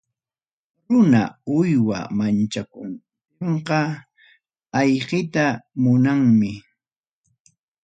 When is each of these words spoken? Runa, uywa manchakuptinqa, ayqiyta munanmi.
Runa, 0.87 1.21
uywa 1.57 1.99
manchakuptinqa, 2.17 3.79
ayqiyta 4.79 5.45
munanmi. 5.81 6.51